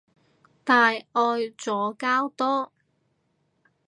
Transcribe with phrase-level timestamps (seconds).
[0.03, 0.03] 大
[1.13, 2.71] 愛左膠多